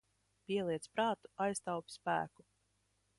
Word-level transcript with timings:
Pieliec 0.47 0.87
prātu, 0.95 1.31
aiztaupi 1.47 1.97
spēku. 1.99 2.47